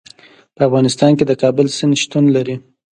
په 0.55 0.61
افغانستان 0.67 1.11
کې 1.17 1.25
د 1.27 1.31
کابل 1.41 1.67
سیند 1.77 1.95
شتون 2.03 2.25
لري. 2.35 2.55